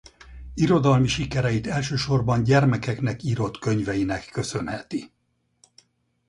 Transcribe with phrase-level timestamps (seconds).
[0.53, 5.11] Irodalmi sikereit elsősorban gyermekeknek írott könyveinek köszönheti.